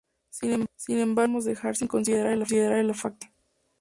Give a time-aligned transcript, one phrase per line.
[0.31, 2.45] Sin embargo, no podemos dejar sin considerar el
[2.95, 3.35] factor arte.